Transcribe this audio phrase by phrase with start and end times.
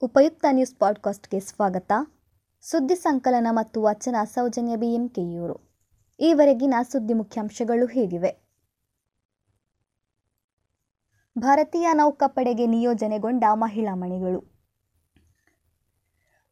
[0.00, 1.92] ಉಪಯುಕ್ತ ನ್ಯೂಸ್ ಪಾಡ್ಕಾಸ್ಟ್ಗೆ ಸ್ವಾಗತ.
[2.60, 5.56] ಸುದ್ದಿ ಸಂಕಲನ ಮತ್ತು ವಚನ ಸೌಜನ್ಯ ಬಿಎಂಕೆಯೂರು
[6.20, 8.36] ಈವರೆಗಿನ ಸುದ್ದಿ ಮುಖ್ಯಾಂಶಗಳು ಹೇಗಿವೆ.
[11.38, 14.44] ಭಾರತೀಯ ನೌಕಾಪಡೆಗೆ ನಿಯೋಜನೆಗೊಂಡ ಮಹಿಳಾ ಮಣಿಗಳು.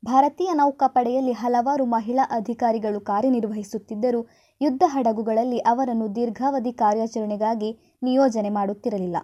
[0.04, 4.26] ಭಾರತೀಯ ನೌಕಾಪಡೆಯಲ್ಲಿ ಹಲವಾರು ಮಹಿಳಾ ಅಧಿಕಾರಿಗಳು ಕಾರ್ಯನಿರ್ವಹಿಸುತ್ತಿದ್ದರೂ
[4.62, 9.16] ಯುದ್ಧ ಹಡಗುಗಳಲ್ಲಿ ಅವರನ್ನು ದೀರ್ಘಾವಧಿ ಕಾರ್ಯಾಚರಣೆಗಾಗಿ ನಿಯೋಜನೆ ಮಾಡುತ್ತಿರಲಿಲ್ಲ.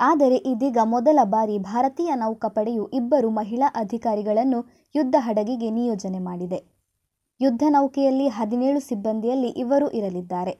[0.00, 4.60] ಆದರೆ ಇದೀಗ ಮೊದಲ ಬಾರಿ ಭಾರತೀಯ ನೌಕಾಪಡೆಯು ಇಬ್ಬರು ಮಹಿಳಾ ಅಧಿಕಾರಿಗಳನ್ನು
[4.94, 6.60] ಯುದ್ಧ ಹಡಗಿಗೆ ನಿಯೋಜನೆ ಮಾಡಿದೆ.
[7.40, 10.54] ಯುದ್ಧ ನೌಕೆಯಲ್ಲಿ ಹದಿನೇಳು ಸಿಬ್ಬಂದಿಯಲ್ಲಿ ಇವರು ಇರಲಿದ್ದಾರೆ.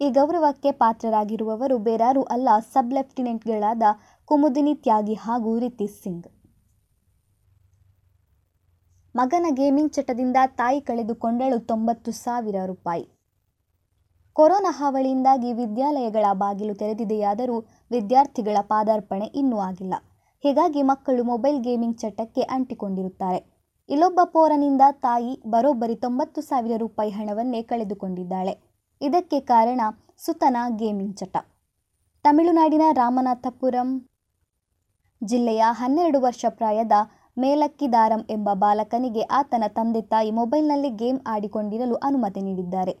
[0.00, 3.82] ಈ ಗೌರವಕ್ಕೆ ಪಾತ್ರರಾಗಿರುವವರು ಬೇರಾರೂ ಅಲ್ಲ ಸಬ್ ಲೆಫ್ಟಿನೆಂಟ್ಗಳಾದ
[4.24, 6.28] ಕುಮುದಿನಿ ತ್ಯಾಗಿ ಹಾಗೂ ರಿತೀಶ್ ಸಿಂಗ್.
[9.14, 13.04] ಮಗನ ಗೇಮಿಂಗ್ ಚಟದಿಂದ ತಾಯಿ ಕಳೆದುಕೊಂಡಳು ತೊಂಬತ್ತು ಸಾವಿರ ರೂಪಾಯಿ.
[14.36, 17.56] ಕೊರೋನಾ ಹಾವಳಿಯಿಂದಾಗಿ ವಿದ್ಯಾಲಯಗಳ ಬಾಗಿಲು ತೆರೆದಿದೆಯಾದರೂ
[17.94, 19.94] ವಿದ್ಯಾರ್ಥಿಗಳ ಪಾದಾರ್ಪಣೆ ಇನ್ನೂ ಆಗಿಲ್ಲ.
[20.44, 23.40] ಹೀಗಾಗಿ ಮಕ್ಕಳು ಮೊಬೈಲ್ ಗೇಮಿಂಗ್ ಚಟಕ್ಕೆ ಅಂಟಿಕೊಂಡಿರುತ್ತಾರೆ.
[23.88, 28.54] ಇಲ್ಲೊಬ್ಬ ಪೋರನಿಂದ ತಾಯಿ ಬರೋಬ್ಬರಿ ತೊಂಬತ್ತು ಸಾವಿರ ರೂಪಾಯಿ ಹಣವನ್ನೇ ಕಳೆದುಕೊಂಡಿದ್ದಾಳೆ.
[29.00, 29.80] ಇದಕ್ಕೆ ಕಾರಣ
[30.24, 31.36] ಸುತನ ಗೇಮಿಂಗ್ ಚಟ.
[32.24, 33.88] ತಮಿಳುನಾಡಿನ ರಾಮನಾಥಪುರಂ
[35.22, 36.94] ಜಿಲ್ಲೆಯ ಹನ್ನೆರಡು ವರ್ಷ ಪ್ರಾಯದ
[37.36, 42.94] ಮೇಲಕ್ಕಿದಾರಂ ಎಂಬ ಬಾಲಕನಿಗೆ ಆತನ ತಂದೆ ತಾಯಿ ಮೊಬೈಲ್ನಲ್ಲಿ ಗೇಮ್ ಆಡಿಕೊಂಡಿರಲು ಅನುಮತಿ ನೀಡಿದ್ದಾರೆ.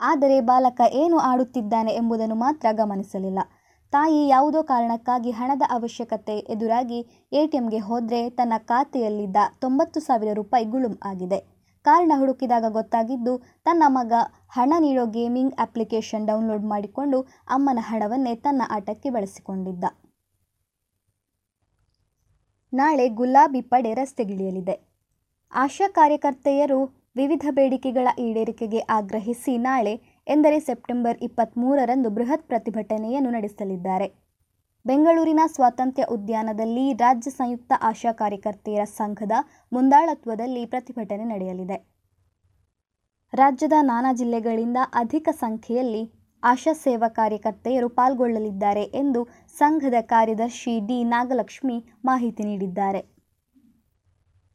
[0.00, 3.38] ಆದರೆ ಬಾಲಕ ಏನು ಆಡುತ್ತಿದ್ದಾನೆ ಎಂಬುದನ್ನು ಮಾತ್ರ ಗಮನಿಸಲಿಲ್ಲ.
[3.90, 11.58] ತಾಯಿ ಯಾವುದೋ ಕಾರಣಕ್ಕಾಗಿ ಹಣದ ಅವಶ್ಯಕತೆ ಎದುರಾಗಿ ಎಟಿಎಂಗೆ ಹೋದರೆ ತನ್ನ ಖಾತೆಯಲ್ಲಿದ್ದ ತೊಂಬತ್ತು ಸಾವಿರ ರೂಪಾಯಿ ಗುಳುಂ ಆಗಿದೆ.
[11.82, 14.12] ಕಾರಣ ಹುಡುಕಿದಾಗ ಗೊತ್ತಾಗಿದ್ದು, ತನ್ನ ಮಗ
[14.48, 19.84] ಹಣ ನೀಡೋ ಗೇಮಿಂಗ್ ಅಪ್ಲಿಕೇಶನ್ ಡೌನ್ಲೋಡ್ ಮಾಡಿಕೊಂಡು ಅಮ್ಮನ ಹಣವನ್ನೇ ತನ್ನ ಆಟಕ್ಕೆ ಬಳಸಿಕೊಂಡಿದ್ದ.
[22.72, 24.88] ನಾಳೆ ಗುಲಾಬಿ ಪಡೆ ರಸ್ತೆಗಿಳಿಯಲಿದೆ.
[25.52, 29.94] ಆಶಾ ಕಾರ್ಯಕರ್ತೆಯರು ವಿವಿಧ ಬೇಡಿಕೆಗಳ ಈಡೇರಿಕೆಗೆ ಆಗ್ರಹಿಸಿ ನಾಳೆ,
[30.26, 34.08] ಎಂದರೆ ಸೆಪ್ಟೆಂಬರ್ ಇಪ್ಪತ್ತ್ಮೂರರಂದು ಬೃಹತ್ ಪ್ರತಿಭಟನೆಯನ್ನು ನಡೆಸಲಿದ್ದಾರೆ.
[34.86, 39.32] ಬೆಂಗಳೂರಿನ ಸ್ವಾತಂತ್ರ್ಯ ಉದ್ಯಾನದಲ್ಲಿ ರಾಜ್ಯ ಸಂಯುಕ್ತ ಆಶಾ ಕಾರ್ಯಕರ್ತೆಯರ ಸಂಘದ
[39.72, 41.78] ಮುಂದಾಳತ್ವದಲ್ಲಿ ಪ್ರತಿಭಟನೆ ನಡೆಯಲಿದೆ.
[43.32, 46.12] ರಾಜ್ಯದ ನಾನಾ ಜಿಲ್ಲೆಗಳಿಂದ ಅಧಿಕ ಸಂಖ್ಯೆಯಲ್ಲಿ
[46.42, 49.28] ಆಶಾ ಸೇವಾ ಕಾರ್ಯಕರ್ತೆಯರು ಪಾಲ್ಗೊಳ್ಳಲಿದ್ದಾರೆ ಎಂದು
[49.58, 53.17] ಸಂಘದ ಕಾರ್ಯದರ್ಶಿ ಡಿ ನಾಗಲಕ್ಷ್ಮಿ ಮಾಹಿತಿ ನೀಡಿದ್ದಾರೆ.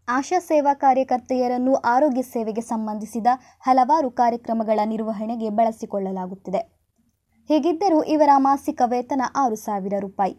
[0.07, 3.27] ಆಶಾ ಸೇವಾ ಕಾರ್ಯಕರ್ತೆಯರನ್ನು ಆರೋಗ್ಯ ಸೇವೆಗೆ ಸಂಬಂಧಿಸಿದ
[3.61, 6.57] ಹಲವಾರು ಕಾರ್ಯಕ್ರಮಗಳ ನಿರ್ವಹಣೆಗೆ ಬಳಸಿಕೊಳ್ಳಲಾಗುತ್ತಿದೆ.
[7.49, 10.35] ಹೀಗಿದ್ದರೂ ಇವರ ಮಾಸಿಕ ವೇತನ ಆರು ಸಾವಿರ ರೂಪಾಯಿ.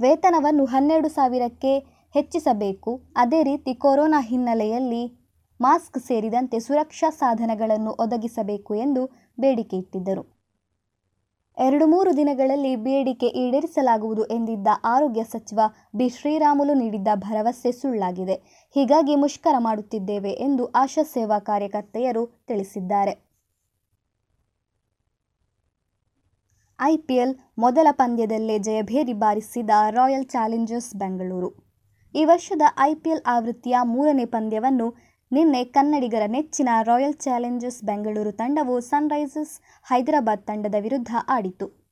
[0.00, 1.78] ವೇತನವನ್ನು ಹನ್ನೆರಡು ಸಾವಿರಕ್ಕೆ
[2.14, 3.02] ಹೆಚ್ಚಿಸಬೇಕು.
[3.16, 5.26] ಅದೇ ರೀತಿ ಕೊರೋನಾ ಹಿನ್ನೆಲೆಯಲ್ಲಿ
[5.60, 9.06] ಮಾಸ್ಕ್ ಸೇರಿದಂತೆ ಸುರಕ್ಷಾ ಸಾಧನಗಳನ್ನು ಒದಗಿಸಬೇಕು ಎಂದು
[9.40, 10.35] ಬೇಡಿಕೆ ಇಟ್ಟಿದ್ದರು.
[11.58, 15.60] ಎರಡು ಮೂರು ದಿನಗಳಲ್ಲಿ ಬೇಡಿಕೆ ಈಡೇರಿಸಲಾಗುವುದು ಎಂದಿದ್ದ ಆರೋಗ್ಯ ಸಚಿವ
[15.94, 16.08] ಬಿ.
[16.08, 18.34] ಶ್ರೀರಾಮುಲು ನೀಡಿದ್ದ ಭರವಸೆ ಸುಳ್ಳಾಗಿದೆ.
[18.74, 23.26] ಹೀಗಾಗಿ ಮುಷ್ಕರ ಮಾಡುತ್ತಿದ್ದೇವೆ ಎಂದು ಆಶಾ ಸೇವಾ ಕಾರ್ಯಕರ್ತೆಯರು ತಿಳಿಸಿದ್ದಾರೆ.
[26.80, 31.50] ಐಪಿಎಲ್ ಮೊದಲ ಪಂದ್ಯದಲ್ಲೇ ಜಯಭೇರಿ ಬಾರಿಸಿದ ರಾಯಲ್ ಚಾಲೆಂಜರ್ಸ್ ಬೆಂಗಳೂರು.
[32.14, 34.94] ಈ ವರ್ಷದ ಐಪಿಎಲ್ ಆವೃತ್ತಿಯ ಮೂರನೇ ಪಂದ್ಯವನ್ನು
[35.32, 41.86] ನಿನ್ನೆ ಕನ್ನಡಿಗರ ನೆಚ್ಚಿನ ರಾಯಲ್ ಚಾಲೆಂಜರ್ಸ್ ಬೆಂಗಳೂರು ತಂಡವು ಸನ್ರೈಸರ್ಸ್ ಹೈದರಾಬಾದ್ ತಂಡದ ವಿರುದ್ಧ ಆಡಿತು.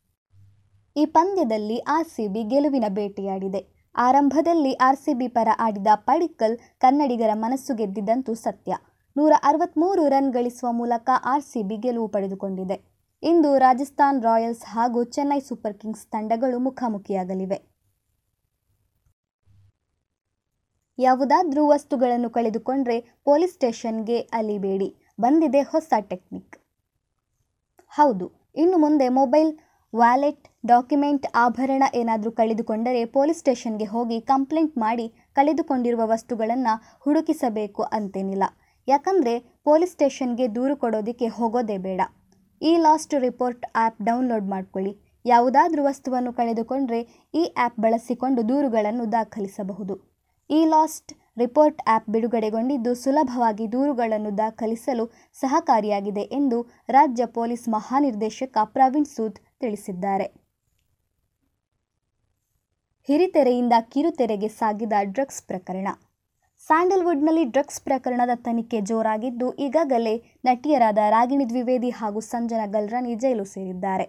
[0.97, 3.91] ಈ ಪಂದ್ಯದಲ್ಲಿ ಆರ್ಸಿಬಿ ಗೆಲುವಿನ ಬೇಟೆಯಾಡಿದೆ.
[3.97, 8.75] ಆರಂಭದಲ್ಲಿ ಆರ್ಸಿಬಿ ಪರ ಆಡಿದ ಪಡಿಕಲ್ ಕನ್ನಡಿಗರ ಮನಸ್ಸು ಗೆದ್ದಿದ್ದಂತೂ ಸತ್ಯ.
[9.17, 12.81] ನೂರ ಅರವತ್ತ್ಮೂರು ರನ್ ಗಳಿಸುವ ಮೂಲಕ ಆರ್ಸಿಬಿ ಗೆಲುವು ಪಡೆದುಕೊಂಡಿದೆ.
[13.23, 17.74] ಇಂದು ರಾಜಸ್ಥಾನ್ ರಾಯಲ್ಸ್ ಹಾಗೂ ಚೆನ್ನೈ ಸೂಪರ್ ಕಿಂಗ್ಸ್ ತಂಡಗಳು ಮುಖಾಮುಖಿಯಾಗಲಿವೆ.
[20.99, 24.89] ಯಾವುದಾದ್ರೂ ವಸ್ತುಗಳನ್ನು ಕಳೆದುಕೊಂಡ್ರೆ ಪೊಲೀಸ್ ಸ್ಟೇಷನ್ಗೆ ಅಲಿಬೇಡಿ.
[25.21, 26.57] ಬಂದಿದೆ ಹೊಸ ಟೆಕ್ನಿಕ್.
[27.93, 29.51] ಹೌದು, ಇನ್ನು ಮುಂದೆ ಮೊಬೈಲ್
[29.93, 38.45] ವ್ಯಾಲೆಟ್, ಡಾಕ್ಯುಮೆಂಟ್ ಆಭರಣ ಏನಾದರೂ ಕಳೆದುಕೊಂಡರೆ ಪೊಲೀಸ್ ಸ್ಟೇಷನ್ಗೆ ಹೋಗಿ ಕಂಪ್ಲೇಂಟ್ ಮಾಡಿ ಕಳೆದುಕೊಂಡಿರುವ ವಸ್ತುಗಳನ್ನು ಹುಡುಕಿಸಬೇಕು ಅಂತೇನಿಲ್ಲ.
[38.89, 39.35] ಯಾಕಂದರೆ
[39.65, 42.01] ಪೊಲೀಸ್ ಸ್ಟೇಷನ್ಗೆ ದೂರು ಕೊಡೋದಕ್ಕೆ ಹೋಗೋದೇ ಬೇಡ.
[42.61, 44.93] ಈ ಲಾಸ್ಟ್ ರಿಪೋರ್ಟ್ ಆ್ಯಪ್ ಡೌನ್ಲೋಡ್ ಮಾಡ್ಕೊಳ್ಳಿ.
[45.25, 47.01] ಯಾವುದಾದ್ರೂ ವಸ್ತುವನ್ನು ಕಳೆದುಕೊಂಡರೆ
[47.35, 50.14] ಈ ಆ್ಯಪ್ ಬಳಸಿಕೊಂಡು ದೂರುಗಳನ್ನು ದಾಖಲಿಸಬಹುದು.
[50.51, 59.39] ಈ ಲಾಸ್ಟ್ ರಿಪೋರ್ಟ್ ಆ್ಯಪ್ ಬಿಡುಗಡೆಗೊಂಡಿದ್ದು ಸುಲಭವಾಗಿ ದೂರುಗಳನ್ನು ದಾಖಲಿಸಲು ಸಹಕಾರಿಯಾಗಿದೆ ಎಂದು ರಾಜ್ಯ ಪೊಲೀಸ್ ಮಹಾನಿರ್ದೇಶಕ ಪ್ರವೀಣ್ ಸೂದ್
[59.61, 60.27] ತಿಳಿಸಿದ್ದಾರೆ.
[63.09, 65.89] ಹಿರಿತೆರೆಯಿಂದ ಕಿರುತೆರೆಗೆ ಸಾಗಿದ ಡ್ರಗ್ಸ್ ಪ್ರಕರಣ.
[66.67, 70.15] ಸ್ಯಾಂಡಲ್ವುಡ್ನಲ್ಲಿ ಡ್ರಗ್ಸ್ ಪ್ರಕರಣದ ತನಿಖೆ ಜೋರಾಗಿದ್ದು, ಈಗಾಗಲೇ
[70.45, 74.07] ನಟಿಯರಾದ ರಾಗಿಣಿ ದ್ವಿವೇದಿ ಹಾಗೂ ಸಂಜನಾ ಗಲ್ರಾನಿ ಜೈಲು ಸೇರಿದ್ದಾರೆ.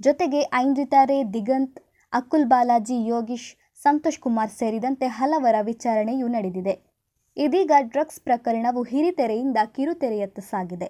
[0.00, 1.80] ಜೊತೆಗೆ ಐಂದ್ರಿತಾ ರೇ, ದಿಗಂತ್,
[2.12, 6.74] ಅಕುಲ್ ಬಾಲಾಜಿ, ಯೋಗೀಶ್ ಸಂತೋಷ್ ಕುಮಾರ್ ಸೇರಿದಂತೆ ಹಲವರ ವಿಚಾರಣೆಯೂ ನಡೆದಿದೆ.
[7.36, 10.88] ಇದೀಗ ಡ್ರಗ್ಸ್ ಪ್ರಕರಣವು ಹಿರಿತೆರೆಯಿಂದ ಕಿರುತೆರೆಯತ್ತ ಸಾಗಿದೆ.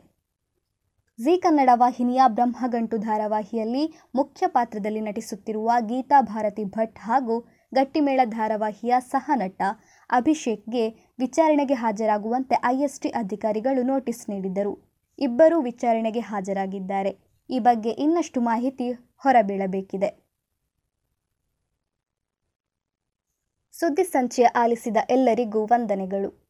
[1.18, 7.40] ಜಿ ಕನ್ನಡ ವಾಹಿನಿಯ ಬ್ರಹ್ಮಗಂಟು ಧಾರಾವಾಹಿಯಲ್ಲಿ ಮುಖ್ಯ ಪಾತ್ರದಲ್ಲಿ ನಟಿಸುತ್ತಿರುವ ಗೀತಾ ಭಾರತಿ ಭಟ್ ಹಾಗೂ
[7.74, 9.62] ಗಟ್ಟಿಮೇಳ ಧಾರಾವಾಹಿಯ ಸಹ ನಟ
[10.10, 10.88] ಅಭಿಷೇಕ್ಗೆ
[11.18, 14.72] ವಿಚಾರಣೆಗೆ ಹಾಜರಾಗುವಂತೆ ಐಎಸ್ಟಿ ಅಧಿಕಾರಿಗಳು ನೋಟಿಸ್ ನೀಡಿದ್ದರು.
[15.18, 17.12] ಇಬ್ಬರೂ ವಿಚಾರಣೆಗೆ ಹಾಜರಾಗಿದ್ದಾರೆ.
[17.50, 20.21] ಈ ಬಗ್ಗೆ ಇನ್ನಷ್ಟು ಮಾಹಿತಿ ಹೊರಬೀಳಬೇಕಿದೆ.
[23.82, 26.41] ಸುದ್ದಿ ಸಂಚೆ ಆಲಿಸಿದ ಎಲ್ಲರಿಗೂ ವಂದನೆಗಳು.